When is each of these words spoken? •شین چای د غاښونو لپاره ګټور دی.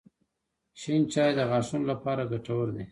•شین 0.79 1.01
چای 1.13 1.31
د 1.37 1.39
غاښونو 1.49 1.85
لپاره 1.91 2.21
ګټور 2.31 2.67
دی. 2.75 2.79